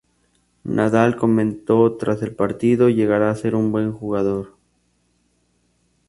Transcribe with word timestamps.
Nadal 0.63 1.15
comentó 1.15 1.95
tras 1.95 2.23
el 2.23 2.33
partido: 2.35 2.89
"Llegará 2.89 3.29
a 3.29 3.35
ser 3.35 3.53
un 3.53 3.71
buen 3.71 3.91
jugador. 3.93 4.57